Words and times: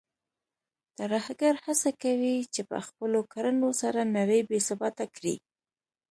ترهګر 0.97 1.53
هڅه 1.65 1.89
کوي 2.01 2.35
چې 2.53 2.61
په 2.69 2.77
خپلو 2.87 3.19
کړنو 3.33 3.69
سره 3.81 4.01
نړۍ 4.17 4.41
بې 4.49 4.59
ثباته 4.67 5.05
کړي. 5.15 5.35